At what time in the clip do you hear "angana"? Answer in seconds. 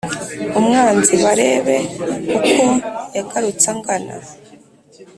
3.73-4.15